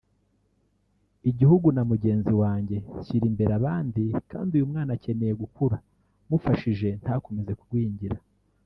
[1.29, 5.77] igihugu na mugenzi wanjye nshyira imbere abandi kandi uyu mwana akeneye gukura
[6.29, 8.17] mufashije ntakomeze kugwingira